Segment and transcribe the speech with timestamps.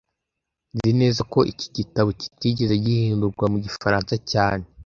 [0.73, 4.65] Nzi neza ko iki gitabo kitigeze gihindurwa mu gifaransa cyane